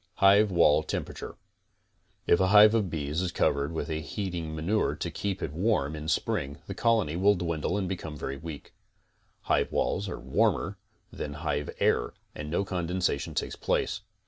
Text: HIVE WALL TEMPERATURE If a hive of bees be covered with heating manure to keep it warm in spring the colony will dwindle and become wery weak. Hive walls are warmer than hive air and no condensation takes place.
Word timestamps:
HIVE 0.15 0.49
WALL 0.49 0.81
TEMPERATURE 0.81 1.35
If 2.25 2.39
a 2.39 2.47
hive 2.47 2.73
of 2.73 2.89
bees 2.89 3.21
be 3.21 3.29
covered 3.29 3.71
with 3.71 3.87
heating 3.87 4.55
manure 4.55 4.95
to 4.95 5.11
keep 5.11 5.43
it 5.43 5.53
warm 5.53 5.95
in 5.95 6.07
spring 6.07 6.57
the 6.65 6.73
colony 6.73 7.15
will 7.15 7.35
dwindle 7.35 7.77
and 7.77 7.87
become 7.87 8.17
wery 8.17 8.37
weak. 8.41 8.73
Hive 9.41 9.71
walls 9.71 10.09
are 10.09 10.19
warmer 10.19 10.79
than 11.13 11.33
hive 11.45 11.69
air 11.79 12.15
and 12.33 12.49
no 12.49 12.65
condensation 12.65 13.35
takes 13.35 13.55
place. 13.55 14.01